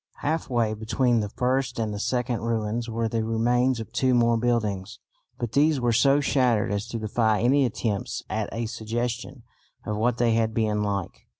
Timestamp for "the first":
1.19-1.77